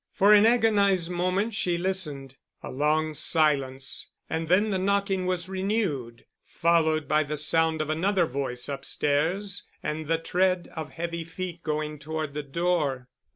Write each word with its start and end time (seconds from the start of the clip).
For 0.11 0.33
an 0.33 0.47
agonized 0.47 1.11
moment 1.11 1.53
she 1.53 1.77
listened. 1.77 2.35
A 2.63 2.71
long 2.71 3.13
silence 3.13 4.07
and 4.27 4.47
then 4.47 4.71
the 4.71 4.79
knocking 4.79 5.27
was 5.27 5.47
renewed, 5.47 6.25
followed 6.43 7.07
by 7.07 7.21
the 7.21 7.37
sound 7.37 7.83
of 7.83 7.89
another 7.91 8.25
voice 8.25 8.67
upstairs 8.67 9.61
and 9.83 10.07
the 10.07 10.17
tread 10.17 10.71
of 10.75 10.89
heavy 10.93 11.23
feet 11.23 11.61
going 11.61 11.99
toward 11.99 12.33
the 12.33 12.41
door. 12.41 13.09